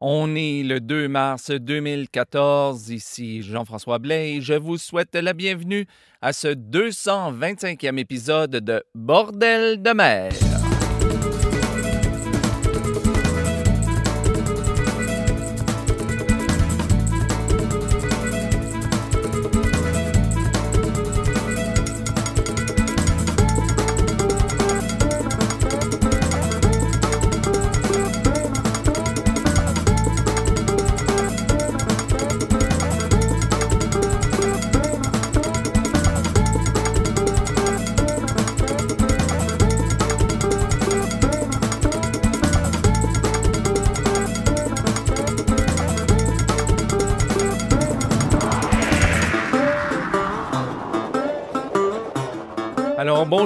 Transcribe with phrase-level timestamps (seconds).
[0.00, 2.90] On est le 2 mars 2014.
[2.90, 5.86] Ici Jean-François Blais je vous souhaite la bienvenue
[6.20, 10.32] à ce 225e épisode de Bordel de mer.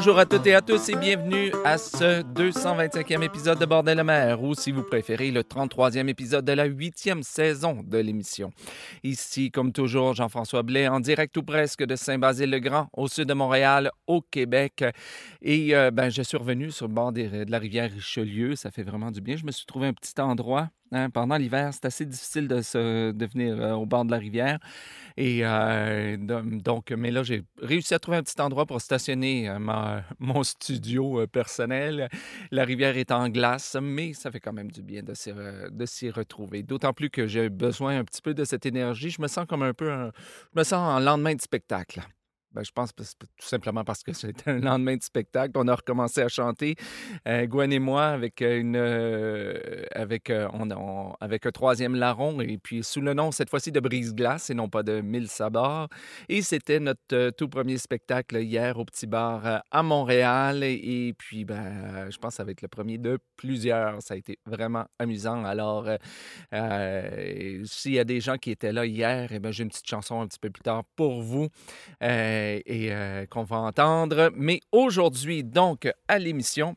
[0.00, 4.02] Bonjour à toutes et à tous et bienvenue à ce 225e épisode de Bordel de
[4.02, 8.50] mer, ou si vous préférez, le 33e épisode de la huitième saison de l'émission.
[9.04, 13.90] Ici, comme toujours, Jean-François Blais, en direct ou presque de Saint-Basile-le-Grand, au sud de Montréal,
[14.06, 14.82] au Québec.
[15.42, 18.56] Et euh, ben, je suis revenu sur le bord des- de la rivière Richelieu.
[18.56, 19.36] Ça fait vraiment du bien.
[19.36, 20.70] Je me suis trouvé un petit endroit.
[20.92, 22.56] Hein, pendant l'hiver, c'est assez difficile de,
[23.26, 24.58] venir euh, au bord de la rivière.
[25.16, 29.48] Et euh, do- donc, mais là, j'ai réussi à trouver un petit endroit pour stationner
[29.48, 29.58] euh,
[30.18, 32.08] mon studio personnel.
[32.50, 35.14] La rivière est en glace, mais ça fait quand même du bien de
[35.86, 36.62] s'y, retrouver.
[36.62, 39.10] D'autant plus que j'ai besoin un petit peu de cette énergie.
[39.10, 40.12] Je me sens comme un peu, un-
[40.54, 42.00] je me sens en lendemain de spectacle.
[42.52, 45.52] Ben, je pense que tout simplement parce que c'était un lendemain de spectacle.
[45.54, 46.74] On a recommencé à chanter,
[47.28, 53.00] euh, Gwen et moi, avec, euh, une, euh, avec, un troisième larron, et puis sous
[53.00, 55.88] le nom, cette fois-ci, de Brise-Glace et non pas de Mille Sabords.
[56.28, 60.64] Et c'était notre tout premier spectacle hier au Petit Bar à Montréal.
[60.64, 64.02] Et, puis, ben, je pense que ça va être le premier de plusieurs.
[64.02, 65.44] Ça a été vraiment amusant.
[65.44, 65.88] Alors,
[67.64, 70.20] s'il y a des gens qui étaient là hier, eh ben, j'ai une petite chanson
[70.20, 71.48] un petit peu plus tard pour vous
[72.66, 74.30] et euh, qu'on va entendre.
[74.34, 76.76] Mais aujourd'hui, donc, à l'émission,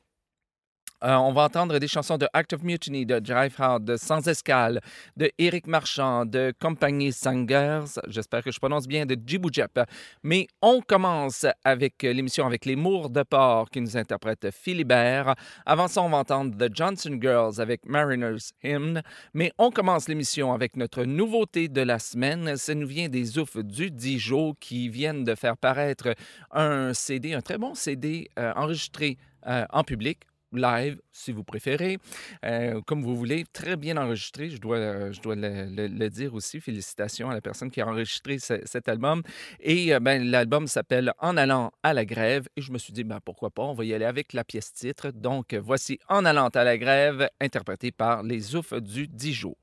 [1.03, 4.27] euh, on va entendre des chansons de Act of Mutiny, de Jive Hard, de Sans
[4.27, 4.81] Escale,
[5.17, 9.81] de Eric Marchand, de Compagnie Singers, j'espère que je prononce bien, de Djiboujep.
[10.23, 15.35] Mais on commence avec l'émission avec les Mours de Port qui nous interprètent Philibert.
[15.65, 19.01] Avant ça, on va entendre The Johnson Girls avec Mariner's Hymn.
[19.33, 22.55] Mais on commence l'émission avec notre nouveauté de la semaine.
[22.57, 26.15] Ça nous vient des oufs du Dijon qui viennent de faire paraître
[26.51, 30.19] un CD, un très bon CD euh, enregistré euh, en public
[30.57, 31.97] live, si vous préférez,
[32.45, 36.59] euh, comme vous voulez, très bien enregistré, je dois, euh, je dois le, dire aussi.
[36.61, 39.21] Félicitations à la personne qui a enregistré ce- cet album.
[39.59, 42.47] Et euh, ben, l'album s'appelle En allant à la grève.
[42.55, 44.73] Et je me suis dit, ben, pourquoi pas, on va y aller avec la pièce
[44.73, 45.11] titre.
[45.11, 49.55] Donc, voici En allant à la grève, interprété par les oufs du Dijon.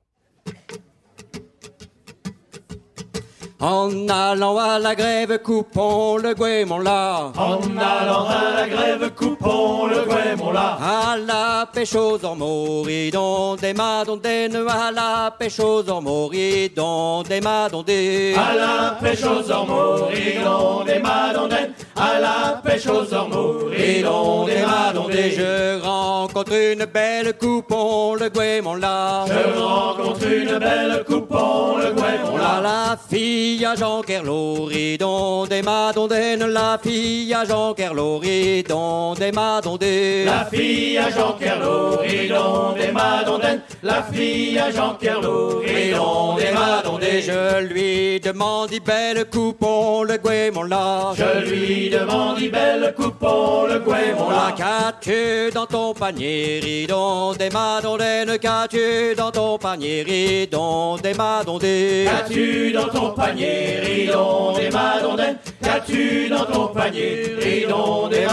[3.63, 7.31] En allant à la grève, coupons le guémon là.
[7.37, 10.79] En allant à la grève, coupons le guémon là.
[10.81, 18.35] À la pêche aux ormoridons, des madondines, à la pêche aux ormoridons, des madondines.
[18.35, 21.73] À la pêche aux ormoridons, des madondines.
[21.95, 25.31] À la pêche aux ormoridons, des Et madondines.
[25.37, 29.25] je rencontre une belle coupon le guémon là.
[29.27, 32.59] Je rencontre une belle coupon le guémon là.
[32.63, 40.25] la fille à Jean Kerloridon, des madondines, la fille à Jean Kerloridon, des madondines.
[40.25, 43.61] La fille à Jean Kerlo, ridon des madondines.
[43.83, 47.21] La fille à Jean Kerlo, ridon des Et madondines.
[47.21, 51.11] je lui demande, belle coupon le guémon là.
[51.15, 54.55] Je lui demande, belle coupon le guémon La là.
[54.57, 62.05] qu'as-tu dans ton panier, ridon des madondines, qu'as-tu dans ton panier, ridon des madondines.
[62.05, 68.25] Qu'as-tu dans ton panier, ridon des madondines Qu'as-tu dans ton panier, ridon des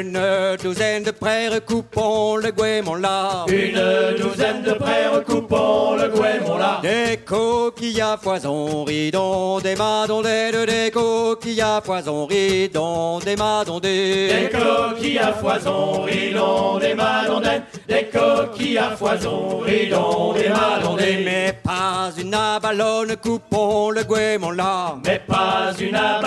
[0.00, 0.18] Une
[0.62, 3.44] douzaine de frères coupons le guémon là.
[3.48, 3.80] Une
[4.18, 6.80] douzaine de frères coupons le guémon là.
[6.82, 14.48] Des coquilles à poison, ridon des madondines, des coquilles à poison, ridon des Des madondines.
[14.50, 22.10] coquilles à foison, ridon des madondines Des coquilles à foison, ridon des madondines Mais pas
[22.18, 24.96] une abalone, coupons le guémon là.
[25.04, 26.19] Mais pas une abalone,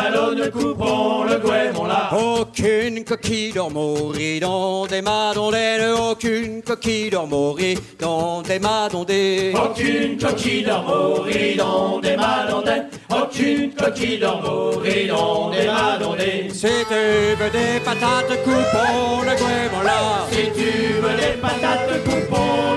[0.52, 2.10] coupons le guémon là.
[2.14, 9.58] Aucune coquille d'ormerie dans des madondines, aucune coquille d'ormerie dans des madondines.
[9.58, 17.50] Aucune coquille d'ormeau, ridon des madondines Aucune coquille d'ormeau, ridon des madondines Si tu veux
[17.52, 20.26] des patates, coupons le guémon là.
[20.32, 22.73] Si tu veux des patates, coupons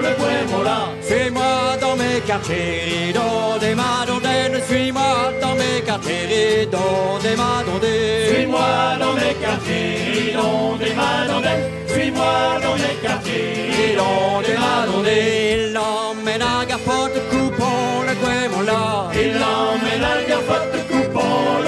[1.16, 1.24] là.
[1.24, 8.34] Fais-moi mes quartiers, dans des madondelles, suis-moi dans mes quartiers, dans des madondelles.
[8.34, 11.70] Suis-moi dans mes quartiers, dans des madondelles.
[11.88, 15.68] Suis-moi dans mes quartiers, dans des madondelles.
[15.68, 17.18] Il l'emmène à Garfotte,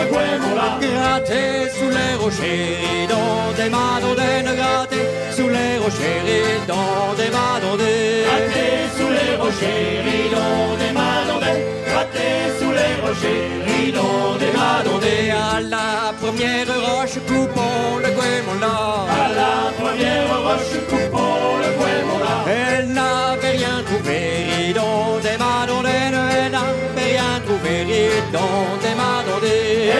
[0.04, 5.06] le sous les rochers, dans des madondelles, gratter
[5.36, 8.26] sous les rochers, dans des madondelles.
[8.26, 11.64] Gratter sous les rochers, ridons des madondelles.
[11.86, 15.34] Gratter sous les rochers, ridons des madondelles.
[15.56, 19.06] À la première roche, coupons le guémon là.
[19.22, 20.97] À la première roche, coupons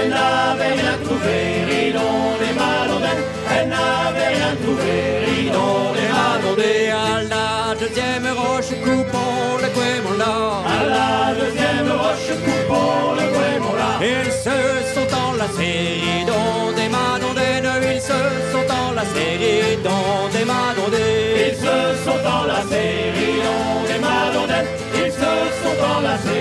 [0.01, 1.37] Elle n'avait rien trouvé,
[1.69, 3.25] ridons des madondelles.
[3.51, 4.95] Elle n'avait rien trouvé,
[5.27, 6.95] ridons des madondelles.
[6.95, 10.35] À la deuxième roche, coupons le guémon là.
[10.77, 13.75] À la deuxième roche, coupons le guémon.
[14.01, 14.59] Ils se
[14.95, 18.21] sont enlacés dans des madondelles, ils se
[18.53, 21.49] sont enlacés dans des madondelles.
[21.49, 24.69] Ils se sont enlacés, ridons des madondelles.
[24.95, 26.38] Ils se sont enlacés,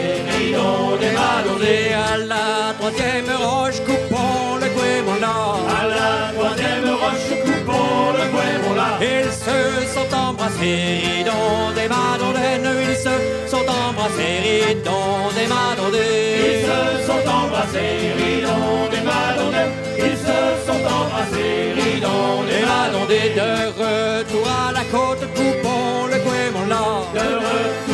[1.70, 5.36] Et à la troisième roche, coupons le guémon là.
[5.80, 8.90] À la troisième roche, coupons le guémon là.
[9.02, 9.58] Ils se
[9.94, 16.66] sont embrassés dans des madondelles, ils se sont embrassés dans des Ils madondelles.
[16.72, 19.74] se sont embrassés, ridons des madondelles.
[19.98, 20.38] Ils se
[20.68, 23.36] sont embrassés, ridons des madondelles.
[23.36, 26.86] de retour à la côte, coupons le guémon là.
[27.14, 27.87] De retour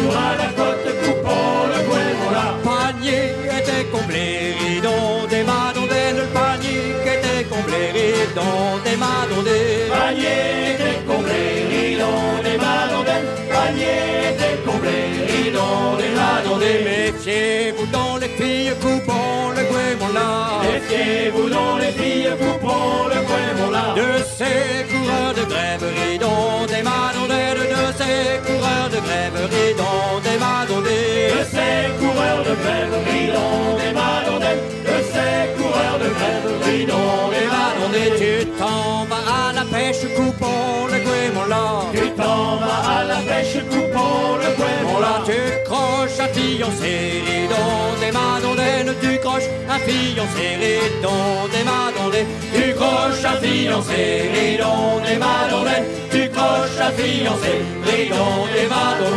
[8.36, 9.90] madondelles.
[9.90, 13.28] Panier était comblé, ridons des madondelles.
[13.52, 14.98] Panier était comblé,
[15.28, 16.84] ridons des madondelles.
[16.84, 20.63] Méfiez-vous dans les filles, coupons le guémon là.
[20.94, 23.96] Méfiez-vous dans les filles, coupons le guémon là.
[23.96, 30.36] De ces coureurs de grève, ridons des madondelles, de ces coureurs de grève, ridons des
[30.36, 31.48] De madondelles.
[31.50, 34.64] ces coureurs de grève, ridons des madondelles.
[34.90, 38.20] De ces coureurs de grève, ridons des madondelles.
[38.20, 40.04] Tu t'en vas à la pêche,
[40.44, 41.86] coupons le guémon là.
[41.94, 45.22] Tu t'en vas à la pêche, coupons le guémon là.
[45.26, 52.28] Tu croches un fiancé dans des madondelles, tu croches un fiancé dans des madondelles.
[52.54, 55.86] Tu croches un fiancé, ridons des madondelles.
[56.12, 57.54] Tu croches un fiancé,
[57.86, 59.13] ridons des madondelles.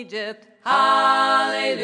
[0.00, 0.46] Egypt.
[0.62, 1.82] Hallelujah.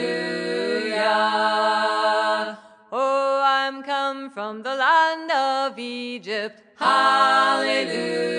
[2.93, 6.63] Oh, I'm come from the land of Egypt.
[6.77, 8.32] Hallelujah.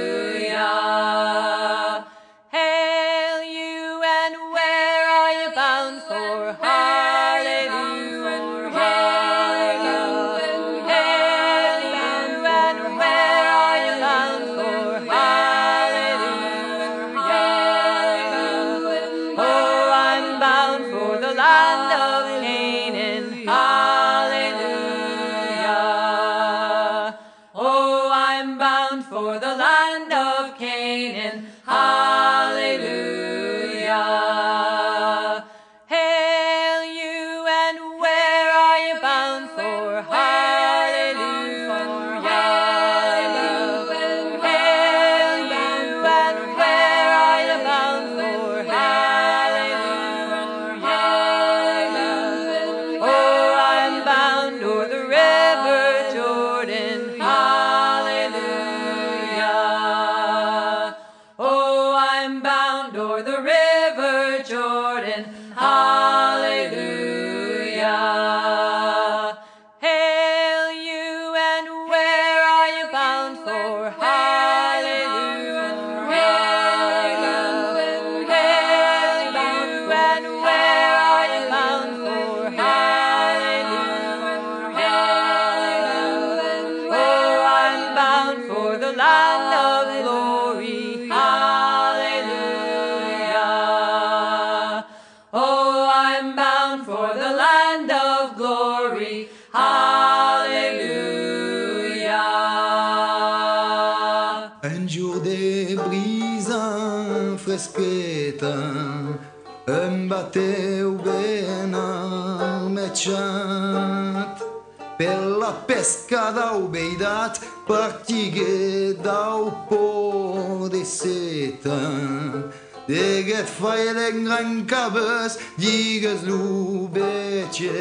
[117.94, 122.44] fatigué d'au de setan.
[122.88, 127.72] Deget fael en gran cabes, digues l'ubetxer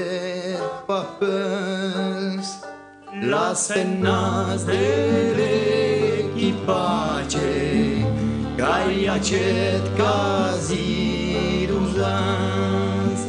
[0.87, 2.47] papes.
[3.23, 4.85] Lasă-n nas de
[6.23, 7.52] echipace,
[8.57, 13.21] Cai acet cazirus lans,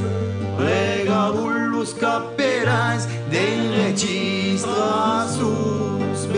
[0.57, 5.72] Plega ullus caperans, Den registra sus,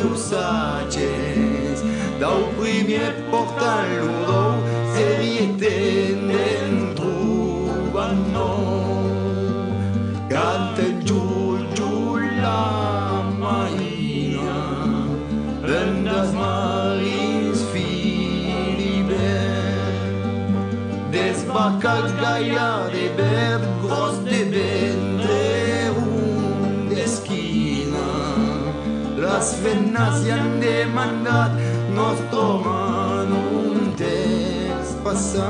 [0.06, 1.82] seus sachets
[2.20, 4.54] da oprimie portan lurou
[4.94, 7.14] serieten entro
[7.94, 8.52] banno
[10.30, 12.62] cante giul giul la
[13.42, 14.58] maina
[15.68, 19.16] vendas maris filiber
[21.12, 24.25] desbacat gaia de berd gros
[29.46, 31.60] las venas y han demandado,
[31.94, 35.46] nos toman un despasar.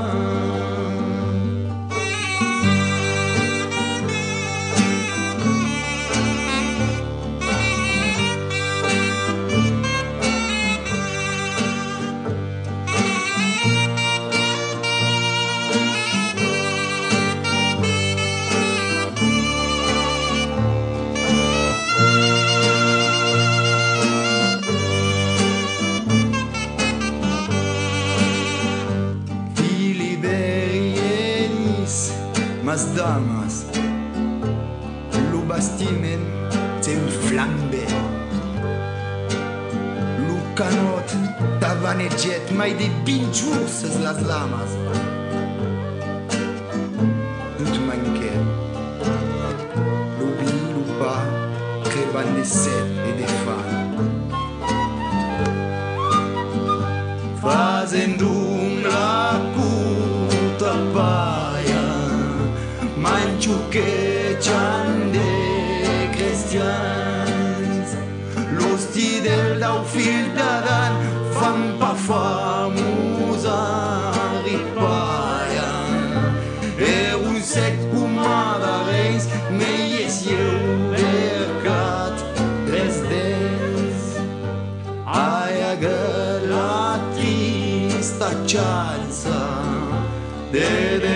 [42.18, 44.62] jet, mai de pinciu să-ți las lama
[90.52, 91.15] de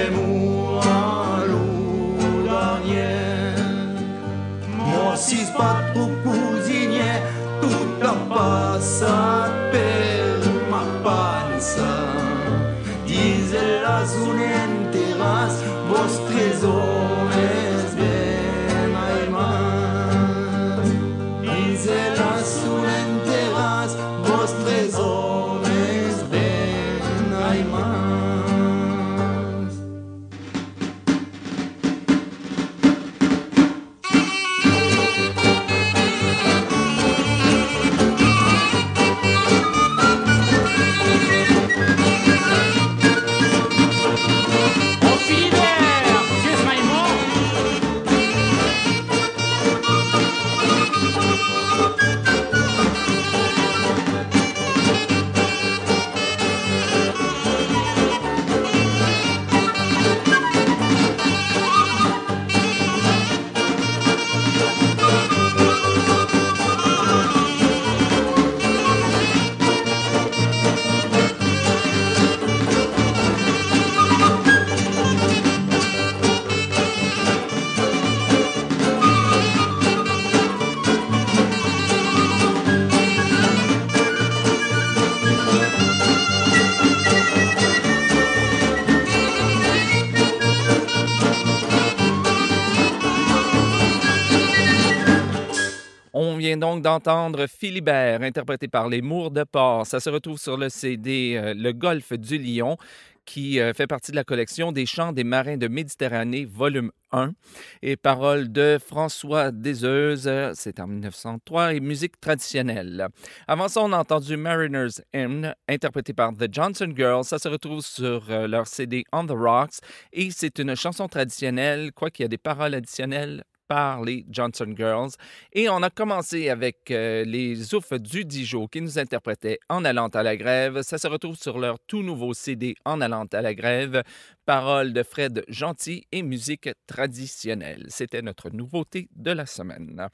[96.79, 99.85] d'entendre Philibert, interprété par les Mours de Port.
[99.85, 102.77] Ça se retrouve sur le CD euh, Le Golfe du Lion,
[103.25, 107.33] qui euh, fait partie de la collection des chants des marins de Méditerranée, volume 1.
[107.81, 113.07] Et paroles de François Deseuses, euh, c'est en 1903, et musique traditionnelle.
[113.47, 117.25] Avant ça, on a entendu Mariner's Hymn, interprété par The Johnson Girls.
[117.25, 119.79] Ça se retrouve sur leur CD On the Rocks.
[120.13, 124.73] Et c'est une chanson traditionnelle, quoi qu'il y a des paroles additionnelles par les Johnson
[124.75, 125.11] Girls.
[125.53, 130.07] Et on a commencé avec euh, les Oufs du Dijon qui nous interprétaient En allant
[130.07, 130.81] à la grève.
[130.81, 134.03] Ça se retrouve sur leur tout nouveau CD En allant à la grève.
[134.45, 137.85] Paroles de Fred Gentil et musique traditionnelle.
[137.89, 140.09] C'était notre nouveauté de la semaine.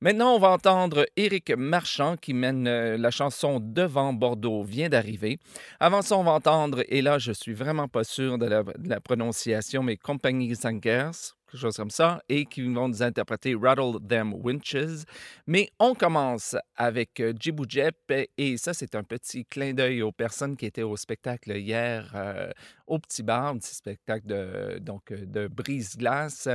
[0.00, 5.38] Maintenant, on va entendre Éric Marchand qui mène euh, la chanson Devant Bordeaux vient d'arriver.
[5.80, 9.82] Avant ça, on va entendre, et là, je suis vraiment pas sûr de la, prononciation,
[9.82, 15.04] mais Compagnie Singers, quelque chose comme ça, et qui vont nous interpréter Rattle Them Winches.
[15.46, 20.12] Mais on commence avec euh, Djibou Jep, et ça, c'est un petit clin d'œil aux
[20.12, 22.50] personnes qui étaient au spectacle hier euh,
[22.86, 26.48] au Petit Bar, un petit spectacle de, donc, euh, de brise-glace.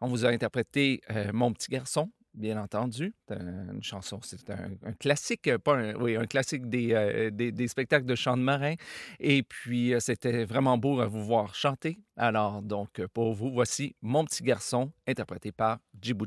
[0.00, 1.00] On vous a interprété
[1.32, 2.10] Mon petit garçon.
[2.38, 7.30] Bien entendu, une chanson, c'est un, classique, euh, pas un, oui, un classique des, euh,
[7.32, 8.74] des, spectacles de chant de marin.
[9.18, 11.98] Et puis, euh, c'était vraiment beau à vous voir chanter.
[12.16, 16.26] Alors, donc, pour vous, voici Mon petit garçon, interprété par Djibou.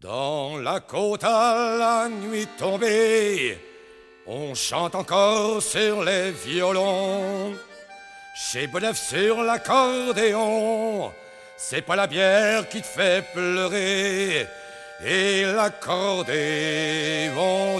[0.00, 3.58] Dans la côte à la nuit tombée,
[4.28, 7.54] on chante encore sur les violons.
[8.36, 11.10] Chez Bonneuf sur l'accordéon,
[11.56, 14.46] c'est pas la bière qui te fait pleurer,
[15.02, 16.34] et l'accordéon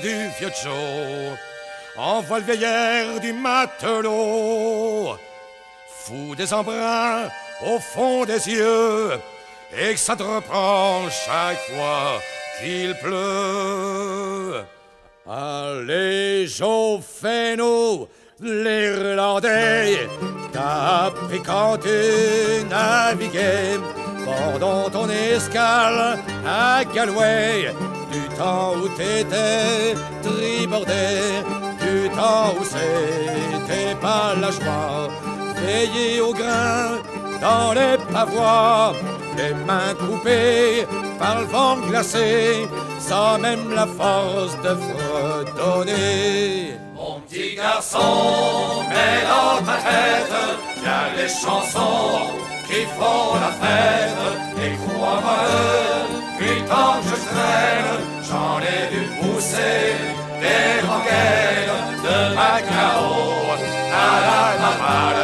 [0.00, 1.36] du vieux Joe.
[1.96, 5.16] Envoie le vieillard du matelot,
[6.04, 7.28] fou des embruns
[7.64, 9.12] au fond des yeux,
[9.76, 12.20] et que ça te reprend chaque fois
[12.58, 14.64] qu'il pleut.
[15.28, 18.08] Allez, Joe, fais-nous
[18.40, 20.08] l'Irlandais,
[20.52, 21.78] t'as appris quand
[24.24, 27.72] pendant ton escale à Galway,
[28.12, 31.42] du temps où t'étais tribordé,
[31.80, 35.08] du temps où c'était pas la joie,
[35.56, 36.98] veiller au grain
[37.40, 38.92] dans les pavois,
[39.36, 40.86] les mains coupées
[41.18, 42.66] par le vent glacé,
[42.98, 46.78] sans même la force de fredonner.
[46.94, 50.34] Mon petit garçon, mets dans ta tête,
[50.82, 52.43] y a les chansons
[52.74, 54.22] qui font la fête.
[54.64, 55.42] Et crois-moi,
[56.26, 57.92] depuis temps que je traîne,
[58.28, 59.86] j'en ai vu pousser
[60.42, 63.12] des rengaines de Macao
[64.06, 65.16] à la Laval.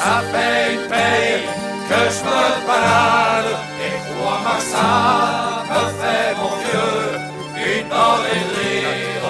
[0.00, 1.42] Ça fait une paye
[1.88, 3.52] que je me balade,
[3.86, 4.88] et crois-moi ça
[5.70, 7.06] me fait, mon vieux,
[7.72, 8.84] une bordellerie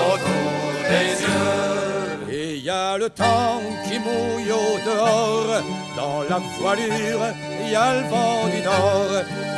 [0.08, 2.36] autour des yeux.
[2.38, 3.60] Et y a le temps
[5.96, 7.24] dans la voilure,
[7.68, 9.12] y a le vent du nord,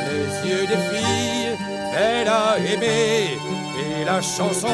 [0.07, 1.57] les yeux des filles,
[1.93, 3.37] belles à aimer,
[3.81, 4.67] et la chanson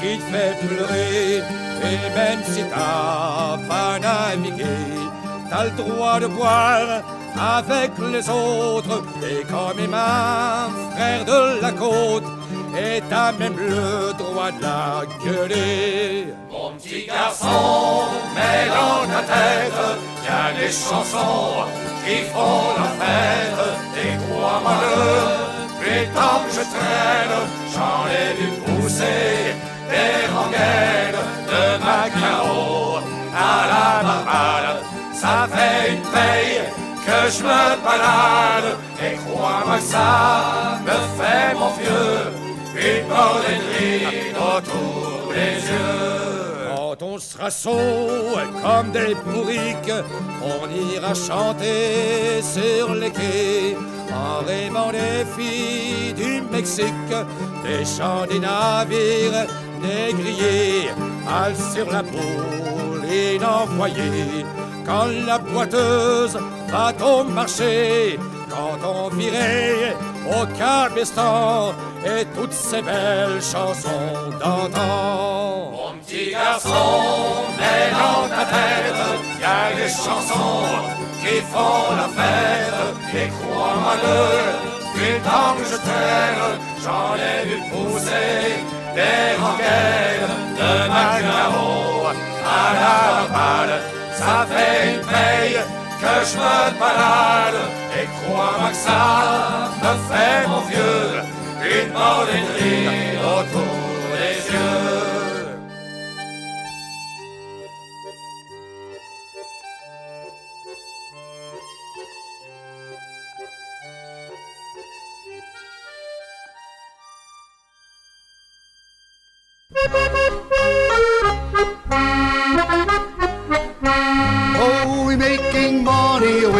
[0.00, 1.42] qui te fait pleurer,
[1.90, 4.64] et même si t'as pas navigué,
[5.50, 7.02] t'as le droit de boire
[7.58, 12.24] avec les autres, et comme un frère de la côte,
[12.76, 16.26] et t'as même le droit de la gueuler.
[16.50, 18.04] Mon petit garçon,
[18.34, 19.82] mets dans ta tête,
[20.24, 21.66] y a des chansons
[22.04, 23.62] qui font la fête.
[24.02, 25.00] Et crois-moi-le,
[25.74, 27.36] depuis le temps que je traîne,
[27.74, 29.54] j'en ai vu pousser
[29.90, 32.98] des rengaines de Macao
[33.36, 34.82] à la Barbade.
[35.12, 36.62] Ça fait une paye
[37.04, 42.51] que je me balade, et crois-moi ça me fait mon vieux
[42.82, 46.42] une bordellerie autour des yeux.
[46.76, 49.98] Quand on sera saut comme des bourriques,
[50.42, 53.76] on ira chanter sur les quais
[54.12, 57.12] en rêvant des filles du Mexique,
[57.64, 59.46] des chants des navires,
[59.82, 60.90] des grillés,
[61.72, 64.44] sur la boule et d'envoyer.
[64.84, 66.36] Quand la boiteuse
[66.70, 68.18] va au marché,
[68.52, 71.72] quand on virait au cabestan
[72.04, 75.72] et toutes ces belles chansons d'antan.
[75.72, 76.86] Mon petit garçon,
[77.58, 79.02] mets dans ta tête,
[79.40, 80.66] y a des chansons
[81.20, 82.80] qui font la fête.
[83.14, 84.20] Et crois-moi-le,
[84.80, 86.44] depuis le temps que je traîne,
[86.82, 88.42] j'en ai vu pousser
[88.96, 92.06] des rengaines de Macao
[92.44, 93.80] à la balle.
[94.20, 95.58] Ça fait une paye
[96.00, 97.60] que je me balade,
[98.02, 101.22] et crois-moi que ça me fait, mon vieux,
[101.62, 103.81] une bordellerie autour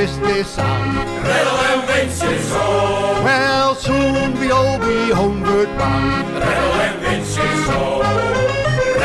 [0.02, 0.56] is this
[1.86, 2.50] winst is.
[3.22, 6.26] Well, soon we'll all be homeward bound.
[6.42, 8.04] Reddel en winst is on.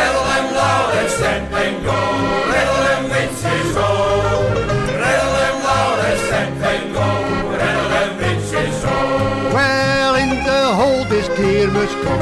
[0.04, 2.00] And loud and stand and go.
[2.52, 4.58] Reddel en winst is on.
[5.14, 7.08] And loud and stand and go.
[7.68, 8.84] En winst is.
[9.54, 12.16] Well, in the hole this gear must go.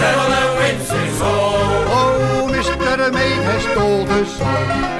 [0.00, 1.84] Reddel and winst is on.
[1.98, 3.12] Oh, Mr.
[3.12, 4.93] Maid has told us all.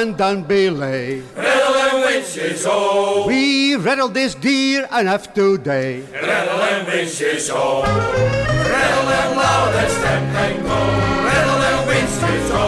[0.00, 1.20] And done belay.
[1.36, 6.00] riddle them winches ho, We rattled this deer enough today.
[6.12, 10.78] riddle them winches ho, riddle them loud and stamp and go.
[11.28, 12.66] Riddle them winches ho,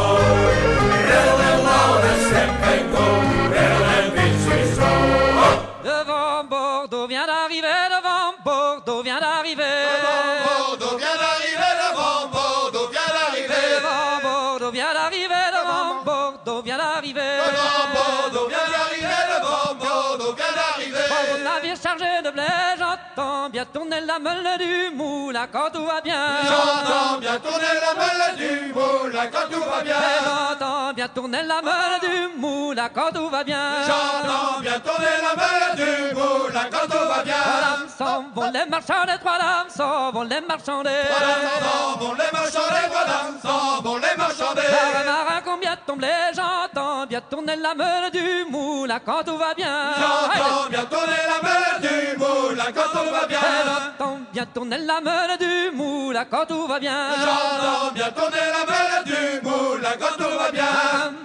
[23.72, 26.26] tourner la meule du moulin quand tout va bien.
[26.44, 29.96] J'entends bien tourner la meule du moulin quand tout va bien.
[30.24, 33.68] J'entends bien tourner la meule du moulin quand tout va bien.
[33.86, 37.34] J'entends bien tourner la meule du moulin quand tout va bien.
[37.34, 40.82] Trois dames s'en vont les marchands, trois dames s'en vont les marchands.
[40.82, 44.54] Trois dames s'en vont les marchands, trois dames s'en vont les marchands.
[44.54, 49.52] Marin, marin, combien tombe les j'entends bien tourner la meule du moulin quand tout va
[49.52, 49.76] bien.
[50.00, 53.38] J'entends bien tourner la meule du moulin quand tout va bien.
[53.66, 57.00] J'entends bien tourner la meule du moulin quand tout va bien.
[57.24, 60.64] J'entends bien tourner la meule du moulin quand tout va bien.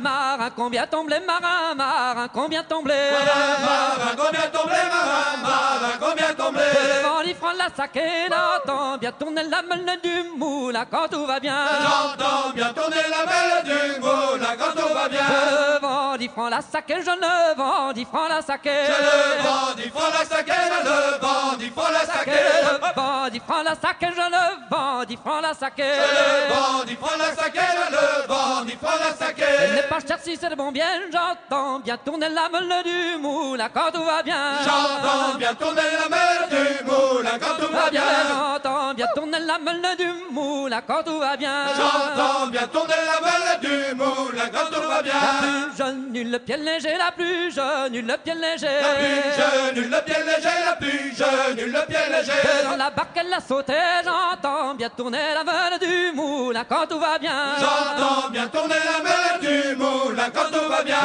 [0.01, 5.37] Marin, marin, combien tombe les marins, marin, combien tombe les Marin, combien tombe les marins,
[5.41, 10.85] marin, combien tombe les- il prend la saquée, j'entends bien tourner la meule du moulin
[10.89, 11.57] quand tout va bien.
[11.81, 15.76] J'entends bien tourner la meule du moulin quand tout va bien.
[15.77, 18.87] Le vent il prend la saquée, je le vent il prend la saquée.
[18.87, 22.81] Le bandit prend la saquette, le bandit prend la Saquée, saquette.
[22.81, 25.83] le bandit prend la saquée, je le bandit prend la saquée.
[25.83, 27.61] Le bandit prend la saquette,
[27.91, 29.73] le bandit prend la Elle saquette.
[29.75, 33.69] n'est pas chère si c'est de bon bien, j'entends bien tourner la meule du moulin
[33.71, 34.53] quand tout va bien.
[34.63, 39.59] J'entends bien tourner la meule du moulin quand tout va bien, j'entends bien tourner la
[39.59, 41.65] meule du moulin quand tout va bien.
[41.77, 45.66] J'entends bien tourner la meule du moulin quand tout va La bien.
[45.67, 48.67] Plus jeune, eut le pied léger, la plus jeune, eut le pied léger.
[48.81, 52.11] La plus jeune, eut le pied léger, la plus jeune, eut le pied Que
[52.63, 52.77] dans léger.
[52.77, 57.17] la barque elle a sauté, j'entends bien tourner la meule du moulin quand tout va
[57.19, 57.55] bien.
[57.59, 60.95] J'entends bien tourner la meule du moulin quand tout va bien.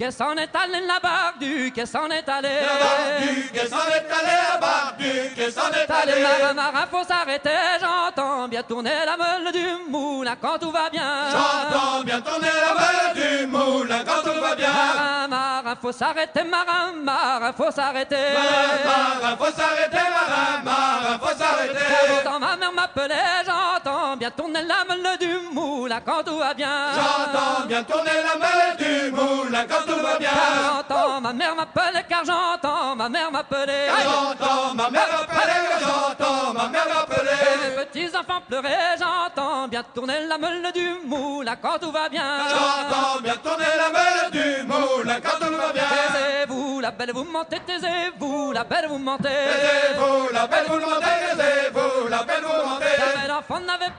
[0.00, 2.48] La quai s'en est allée, la barque du quai s'en est allée.
[2.60, 6.54] La barque du quai s'en est allée, la barque du quai s'en est Allez, allée.
[6.54, 11.24] marin, faut s'arrêter, j'entends bien tourner la meule du moulin quand tout va bien.
[11.32, 14.68] J'entends bien tourner la meule du moulin quand tout va bien.
[14.72, 18.16] Marin, marin, faut s'arrêter, marin, marin, faut s'arrêter.
[18.34, 22.22] Marin, marin, faut s'arrêter, marin, marin, faut s'arrêter.
[22.22, 23.77] J'entends ma mère m'appeler, j'entends
[24.18, 26.68] bien tourner la meule du moulin quand tout va bien.
[26.94, 30.30] J'entends bien tourner la meule du moulin quand tout va bien.
[30.60, 33.88] J'entends ma mère m'appeler, car j'entends ma mère m'appeler.
[34.02, 37.76] J'entends ma mère appeler, j'entends ma mère Et appeler.
[37.76, 42.38] mes petits enfants pleurer, j'entends bien tourner la meule du moulin quand tout va bien.
[42.48, 45.82] J'entends bien tourner la meule du moulin quand tout va bien.
[45.88, 49.28] Taisez-vous, la belle, vous mentez, taisez-vous, la belle, vous mentez.
[49.28, 52.84] Taisez-vous, la belle vous mentez, taisez-vous, la belle vous mentez.
[52.98, 53.92] La belle enfant n'avait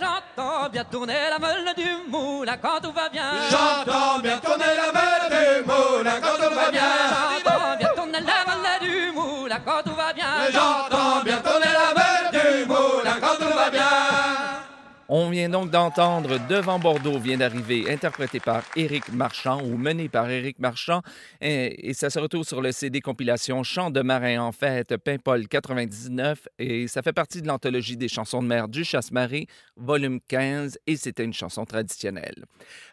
[0.00, 3.32] j'entends bien tourner la meule du moulin quand tout va bien.
[3.50, 7.45] J'entends bien tourner la meule du moulin quand tout va bien
[15.08, 20.28] On vient donc d'entendre Devant Bordeaux vient d'arriver, interprété par Éric Marchand ou mené par
[20.28, 21.00] Éric Marchand.
[21.40, 26.48] Et, ça se retrouve sur le CD compilation Chants de marin en fête, Paimpol 99.
[26.58, 30.76] Et ça fait partie de l'anthologie des chansons de mer du Chasse-Marée, volume 15.
[30.88, 32.44] Et c'était une chanson traditionnelle.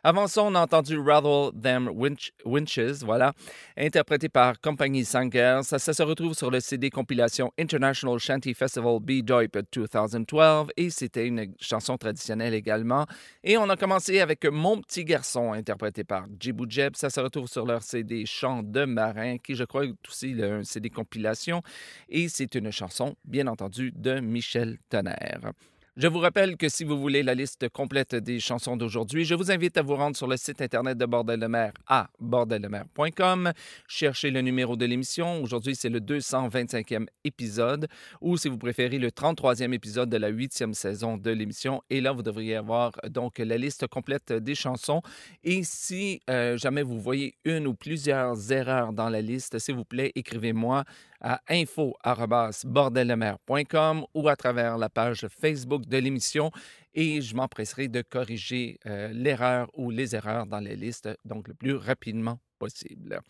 [0.04, 3.34] Avant ça, on a entendu Rattle Them Winch- Winches, voilà,
[3.76, 5.62] interprété par Compagnie Sanger.
[5.64, 11.26] Ça, ça se retrouve sur le CD compilation International Shanty Festival B-Doip 2012 et c'était
[11.26, 13.06] une chanson traditionnelle également.
[13.44, 16.96] Et on a commencé avec Mon petit garçon, interprété par Djibou Jeb.
[16.96, 20.64] Ça se retrouve sur leur CD Chants de marin, qui je crois est aussi un
[20.64, 21.62] CD compilation.
[22.10, 25.54] Et c'est une chanson, bien entendu, de Michel Tonnerre.
[25.96, 29.52] Je vous rappelle que si vous voulez la liste complète des chansons d'aujourd'hui, je vous
[29.52, 33.52] invite à vous rendre sur le site internet de Bordel de mer à bordeldemer.com.
[33.88, 35.44] Cherchez le numéro de l'émission.
[35.44, 37.88] Aujourd'hui, c'est le 225e épisode,
[38.22, 41.84] ou si vous préférez, le 33e épisode de la huitième saison de l'émission.
[41.92, 45.04] Et là, vous devriez avoir donc la liste complète des chansons.
[45.44, 49.86] Et si euh, jamais vous voyez une ou plusieurs erreurs dans la liste, s'il vous
[49.86, 50.86] plaît, écrivez-moi
[51.24, 56.52] à info.bordellemer.com ou à travers la page Facebook de l'émission
[56.94, 61.54] et je m'empresserai de corriger euh, l'erreur ou les erreurs dans les listes donc le
[61.54, 63.22] plus rapidement possible.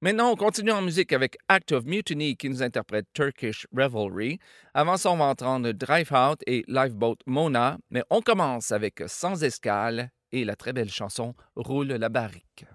[0.00, 4.38] Maintenant, on continue en musique avec Act of Mutiny qui nous interprète Turkish Revelry.
[4.74, 9.42] Avant ça, on va entendre Drive Out et Lifeboat Mona, mais on commence avec Sans
[9.42, 12.66] escale et la très belle chanson Roule la barrique.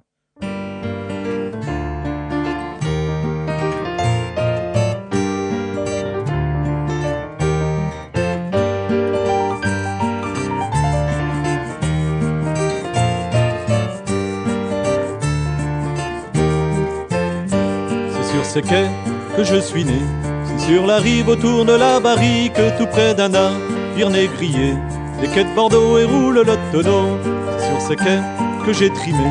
[18.49, 18.89] Ces quais
[19.37, 20.01] que je suis né.
[20.43, 24.73] C'est sur la rive autour de la barrique, tout près d'un navire négrier.
[25.21, 27.17] Les quais de Bordeaux et roule le tonneau.
[27.57, 28.21] C'est sur ces quais
[28.65, 29.29] que j'ai trimé.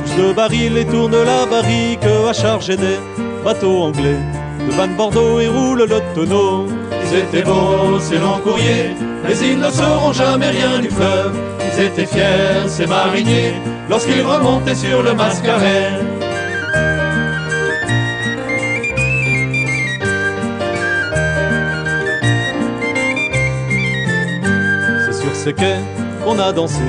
[0.00, 2.98] Pousse le baril et tourne la barrique à charger des
[3.44, 4.20] bateaux anglais.
[4.66, 6.66] De Van Bordeaux et roule le tonneau.
[7.02, 11.34] Ils étaient beaux, ces longs courriers, mais ils ne sauront jamais rien du fleuve.
[11.66, 13.54] Ils étaient fiers, ces mariniers,
[13.88, 16.19] lorsqu'ils remontaient sur le mascaret.
[25.44, 25.80] Ces quais
[26.22, 26.88] qu'on a dansé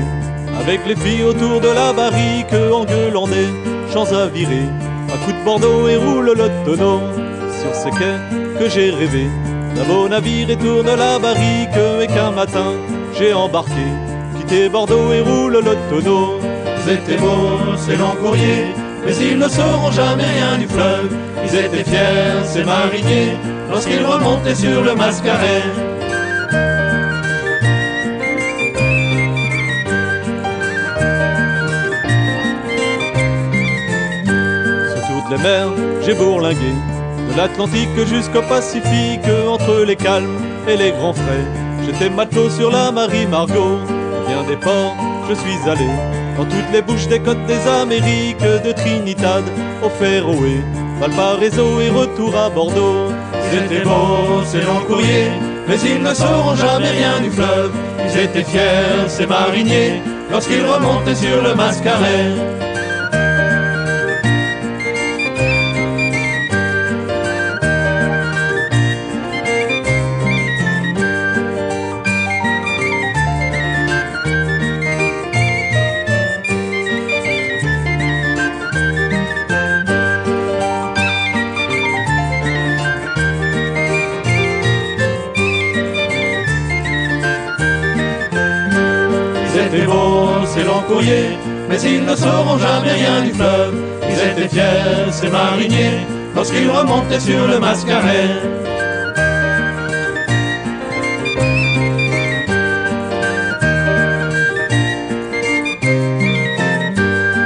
[0.59, 3.47] avec les filles autour de la barrique en gueulant des
[3.93, 4.67] champs à virer.
[5.13, 6.99] À coup de Bordeaux et roule le tonneau
[7.61, 8.19] sur ces quais
[8.59, 9.27] que j'ai rêvé
[9.75, 12.73] d'un beau navire et tourne la barrique et qu'un matin
[13.17, 13.87] j'ai embarqué.
[14.37, 16.39] Quitté Bordeaux et roule le tonneau.
[16.85, 18.73] Ils étaient beaux, ces longs courriers,
[19.05, 21.09] mais ils ne sauront jamais rien du fleuve.
[21.45, 23.37] Ils étaient fiers, ces mariniers,
[23.69, 25.63] lorsqu'ils remontaient sur le mascaret.
[35.31, 35.71] Les mers,
[36.05, 36.73] j'ai bourlingué,
[37.31, 41.45] de l'Atlantique jusqu'au Pacifique, entre les calmes et les grands frais.
[41.85, 43.79] J'étais matelot sur la Marie Margot,
[44.27, 44.95] bien des ports,
[45.29, 45.87] je suis allé
[46.37, 49.43] dans toutes les bouches des côtes des Amériques, de Trinidad
[49.83, 50.61] au Féroé,
[50.99, 53.11] Valparaiso et retour à Bordeaux.
[53.51, 55.31] Ils étaient beaux, ces longs courriers,
[55.67, 57.71] mais ils ne sauront jamais rien du fleuve.
[58.05, 62.60] Ils étaient fiers, ces mariniers, lorsqu'ils remontaient sur le mascaret.
[91.69, 93.73] Mais ils ne sauront jamais rien du fleuve.
[94.09, 98.29] Ils étaient fiers, ces mariniers, lorsqu'ils remontaient sur le mascaret.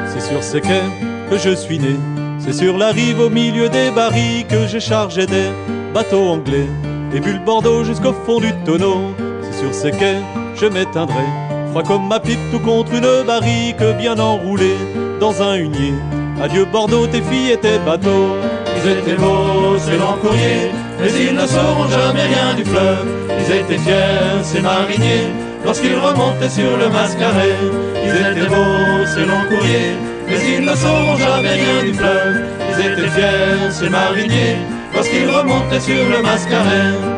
[0.07, 0.81] C'est sur ces quais
[1.29, 1.95] que je suis né,
[2.39, 5.49] c'est sur la rive au milieu des barils que j'ai chargé des
[5.93, 6.67] bateaux anglais
[7.13, 9.13] et bu le Bordeaux jusqu'au fond du tonneau.
[9.41, 10.21] C'est sur ces quais
[10.55, 11.44] je m'éteindrai
[11.83, 14.77] comme ma pipe tout contre une barrique bien enroulée
[15.19, 15.93] dans un hunier.
[16.41, 18.35] Adieu Bordeaux, tes filles et tes bateaux.
[18.77, 23.05] Ils étaient beaux, ces longs courriers, mais ils ne sauront jamais rien du fleuve.
[23.39, 25.27] Ils étaient fiers, ces mariniers,
[25.63, 27.57] lorsqu'ils remontaient sur le mascaret.
[28.03, 29.95] Ils étaient beaux, ces longs courriers,
[30.27, 32.43] mais ils ne sauront jamais rien du fleuve.
[32.69, 34.57] Ils étaient fiers, ces mariniers,
[34.93, 37.14] lorsqu'ils remontaient sur le mascaret.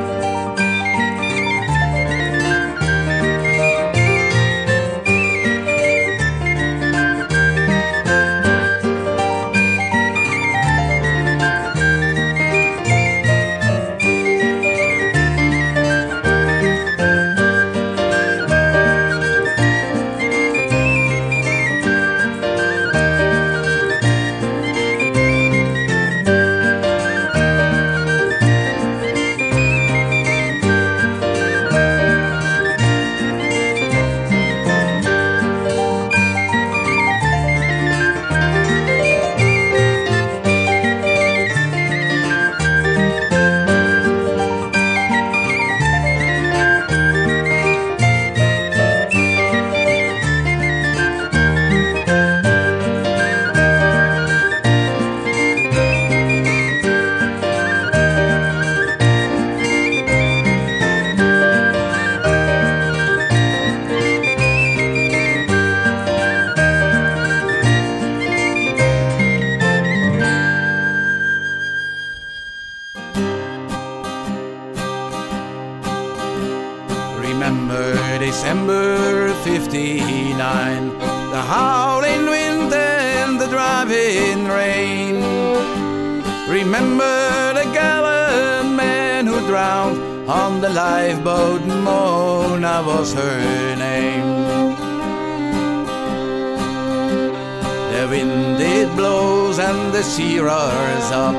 [99.69, 101.36] And the sea roars up,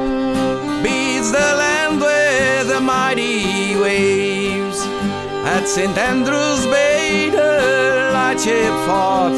[0.83, 4.81] beats the land with the mighty waves.
[5.55, 5.97] At St.
[5.97, 9.33] Andrew's Bay, the lightship fought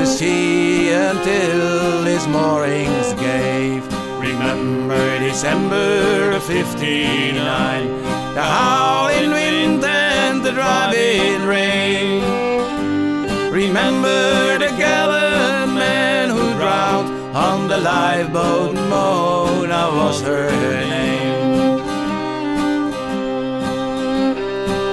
[0.00, 3.82] the sea until his moorings gave.
[4.20, 7.88] Remember December 59,
[8.34, 12.22] the howling wind and the driving rain.
[13.50, 15.25] Remember the drowned
[17.36, 21.76] on the lifeboat, Mona was her name.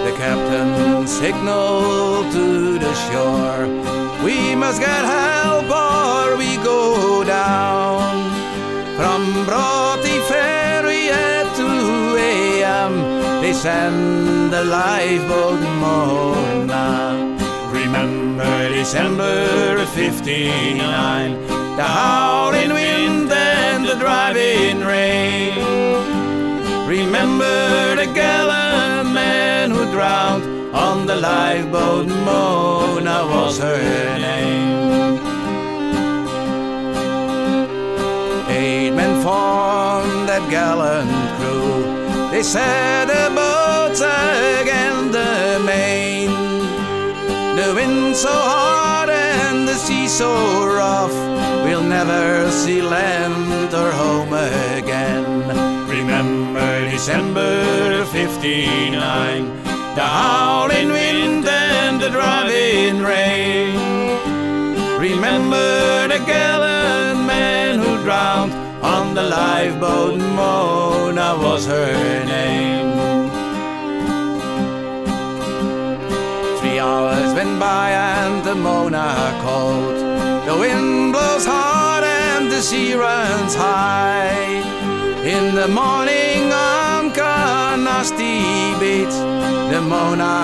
[0.05, 3.63] The captain signaled to the shore,
[4.25, 8.11] we must get help or we go down.
[8.97, 11.63] From Broughty Ferry at 2
[12.17, 12.93] a.m.
[13.41, 17.13] they send the lifeboat Mona.
[17.71, 25.57] Remember December 59, the howling wind and the driving rain.
[26.87, 30.43] Remember the gallant man who drowned
[30.75, 35.17] on the lifeboat, Mona was her name.
[38.49, 42.29] Eight men formed that gallant crew.
[42.31, 46.12] They set the boats against the main.
[47.63, 51.15] The wind so hard and the sea so rough,
[51.63, 55.23] we'll never see land or home again.
[55.87, 59.45] Remember December 59,
[59.95, 63.77] the howling wind and the driving rain.
[64.99, 68.51] Remember the gallant man who drowned
[68.83, 72.82] on the lifeboat, Mona was her name.
[77.33, 79.97] Went by and the Mona called.
[80.47, 84.61] The wind blows hard and the sea runs high.
[85.25, 89.17] In the morning on Canasti beats
[89.73, 90.35] the Mona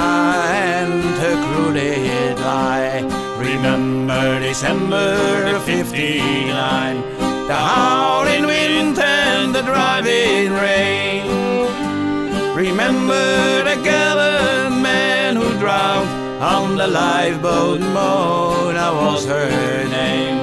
[0.49, 3.01] and her crew did lie.
[3.37, 7.01] Remember December 59,
[7.47, 11.27] the howling wind and the driving rain.
[12.55, 20.39] Remember the gallant man who drowned on the lifeboat, Mona was her name.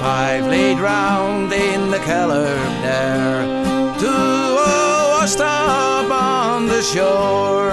[0.00, 3.42] Five lay drowned in the cellar there,
[4.00, 4.56] two
[5.28, 7.70] washed up on the shore.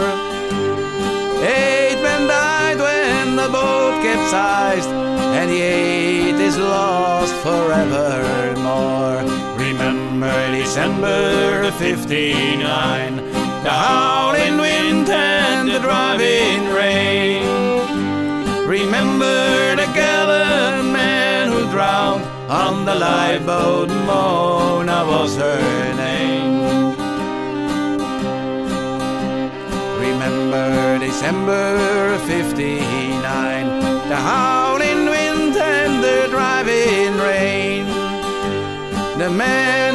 [1.42, 9.24] Eight men died when the boat capsized, and the eighth is lost forevermore.
[9.58, 13.20] Remember December 59,
[13.66, 17.42] the howling wind and the driving rain.
[18.68, 26.94] Remember the gallant man who drowned on the lifeboat, Mona was her name.
[30.00, 37.88] Remember December 59, the howling wind and the driving rain.
[39.18, 39.95] The man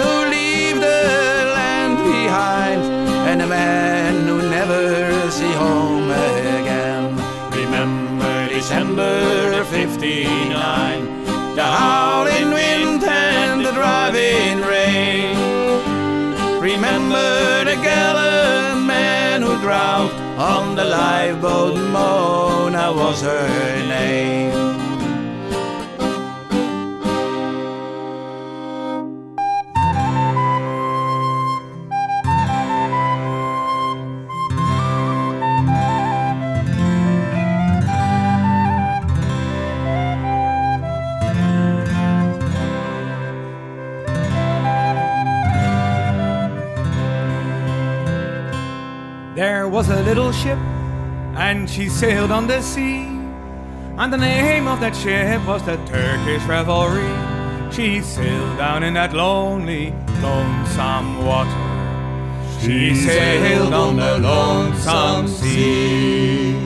[9.01, 11.25] December 59,
[11.55, 15.37] the howling wind and the driving rain.
[16.61, 23.49] Remember the gallant man who drowned on the lifeboat, Mona was her
[23.89, 24.70] name.
[50.11, 50.59] Little ship,
[51.37, 53.03] and she sailed on the sea.
[53.97, 57.15] And the name of that ship was the Turkish Revelry.
[57.71, 61.65] She sailed down in that lonely, lonesome water.
[62.61, 66.57] She sailed on the lonesome sea.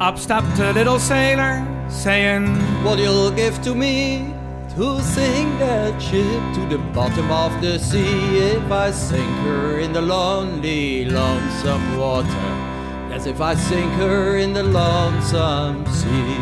[0.00, 4.34] Up stepped a little sailor, saying, What you'll give to me
[4.74, 9.92] to sink that ship to the bottom of the sea if I sink her in
[9.92, 12.53] the lonely, lonesome water.
[13.14, 16.36] Yes, if I sink her in the lonesome sea.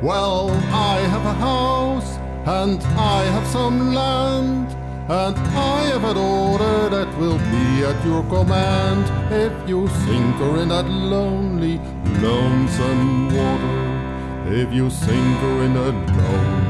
[0.00, 4.68] Well, I have a house and I have some land.
[5.10, 9.02] And I have an order that will be at your command
[9.32, 11.78] if you sink her in that lonely,
[12.22, 14.54] lonesome water.
[14.62, 16.67] If you sink her in that lonesome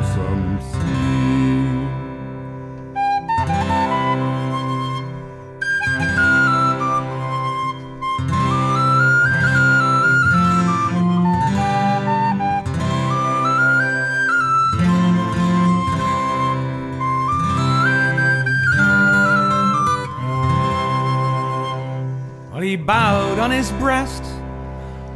[23.49, 24.23] on his breast,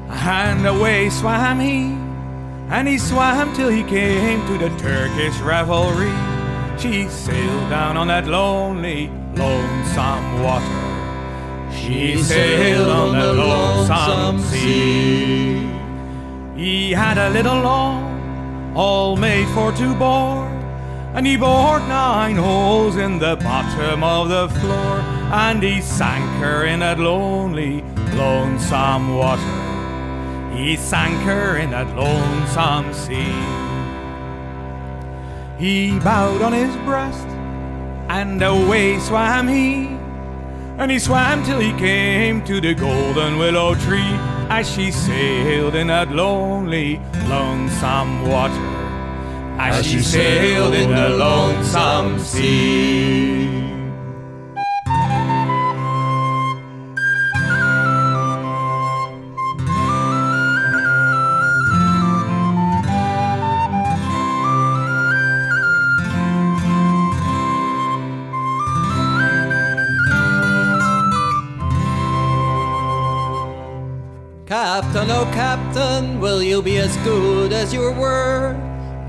[0.09, 1.93] and away swam he.
[2.75, 6.15] And he swam till he came to the Turkish revelry.
[6.79, 10.83] She sailed down on that lonely, lonesome water.
[11.77, 15.69] She sailed on the lonesome sea.
[16.57, 20.51] He had a little lawn, all made for to board.
[21.15, 24.95] And he bored nine holes in the bottom of the floor.
[25.31, 29.73] And he sank her in that lonely, lonesome water.
[30.55, 33.35] He sank her in that lonesome sea.
[35.59, 37.27] He bowed on his breast,
[38.09, 39.87] and away swam he.
[40.79, 44.17] And he swam till he came to the golden willow tree
[44.51, 48.69] as she sailed in that lonely, lonesome water.
[49.59, 53.72] As she sailed in the lonesome sea.
[75.27, 78.57] Captain, will you be as good as your word?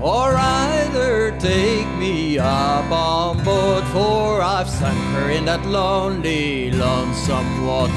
[0.00, 7.66] Or either take me up on board, for I've sunk her in that lonely, lonesome
[7.66, 7.92] water.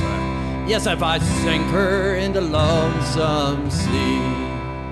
[0.68, 4.20] Yes, if I sink her in the lonesome sea.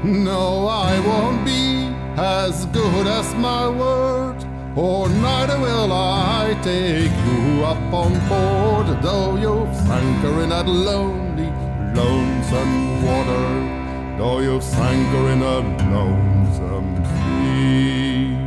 [0.03, 4.37] No, I won't be as good as my word,
[4.75, 10.67] or neither will I take you up on board, though you've sunk her in that
[10.67, 11.49] lonely,
[12.51, 15.59] lonesome water, though you've sank her in a
[15.91, 18.37] lonesome sea.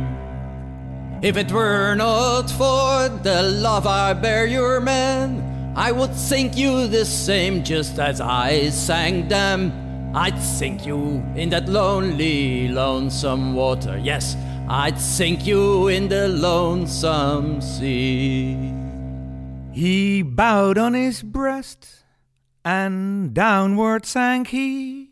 [1.27, 6.87] If it were not for the love I bear your men, I would sink you
[6.87, 9.73] the same just as I sank them.
[10.15, 13.97] I'd sink you in that lonely, lonesome water.
[13.97, 14.37] Yes,
[14.69, 18.73] I'd sink you in the lonesome sea.
[19.71, 21.98] He bowed on his breast,
[22.63, 25.11] and downward sank he,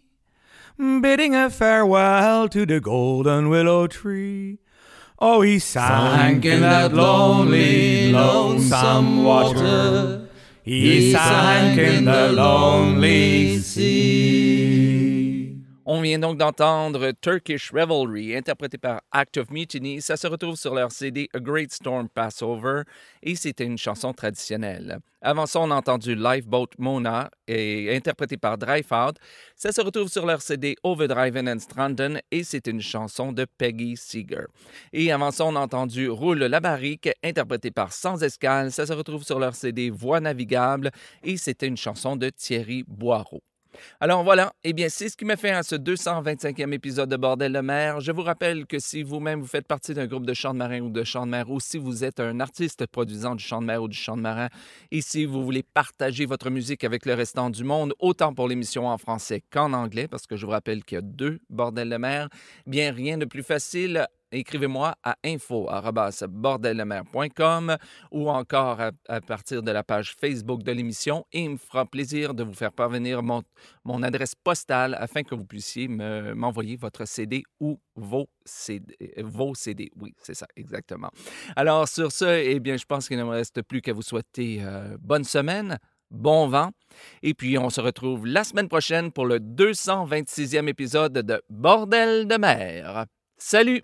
[0.77, 4.59] bidding a farewell to the golden willow tree.
[5.19, 10.29] Oh, he sank in that lonely, lonesome water.
[10.61, 14.56] He sank in the lonely sea.
[15.89, 20.01] On vient donc d'entendre Turkish Revelry, interprété par Act of Mutiny.
[20.01, 22.81] Ça se retrouve sur leur CD A Great Storm Passover
[23.23, 24.99] et c'était une chanson traditionnelle.
[25.21, 29.15] Avant ça, on a entendu Lifeboat Mona, et interprété par Dryfout.
[29.55, 33.95] Ça se retrouve sur leur CD Overdriven and Stranden et c'est une chanson de Peggy
[33.95, 34.47] Seeger.
[34.91, 38.73] Et avant ça, on a entendu Roule la barrique, interprété par Sans Escale.
[38.73, 40.91] Ça se retrouve sur leur CD Voix navigable
[41.23, 43.41] et c'était une chanson de Thierry Boireau.
[43.99, 47.53] Alors voilà, eh bien, c'est ce qui me fait à ce 225e épisode de Bordel
[47.53, 47.99] de mer.
[48.01, 50.81] Je vous rappelle que si vous-même vous faites partie d'un groupe de chant de marin
[50.81, 53.67] ou de chant de mer, ou si vous êtes un artiste produisant du chant de
[53.67, 54.49] mer ou du chant de marin,
[54.91, 58.87] et si vous voulez partager votre musique avec le restant du monde, autant pour l'émission
[58.87, 61.97] en français qu'en anglais, parce que je vous rappelle qu'il y a deux Bordel de
[61.97, 62.29] mer,
[62.65, 67.77] bien rien de plus facile écrivez-moi à info.bordellemer.com
[68.11, 71.85] ou encore à, à, partir de la page Facebook de l'émission et il me fera
[71.85, 73.43] plaisir de vous faire parvenir mon,
[73.83, 78.97] mon adresse postale afin que vous puissiez m'envoyer votre CD ou vos CD.
[79.17, 79.91] Vos CD.
[79.99, 81.09] Oui, c'est ça, exactement.
[81.55, 84.59] Alors, sur ce, eh bien, je pense qu'il ne me reste plus qu'à vous souhaiter
[84.61, 85.77] euh, bonne semaine.
[86.09, 86.71] Bon vent.
[87.21, 92.37] Et puis, on se retrouve la semaine prochaine pour le 226e épisode de Bordel de
[92.37, 93.05] mer.
[93.37, 93.83] Salut!